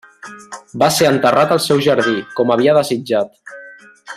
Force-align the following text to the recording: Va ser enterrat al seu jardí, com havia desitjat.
Va 0.83 0.87
ser 0.95 1.09
enterrat 1.09 1.53
al 1.57 1.61
seu 1.65 1.83
jardí, 1.89 2.17
com 2.41 2.55
havia 2.55 2.77
desitjat. 2.79 3.57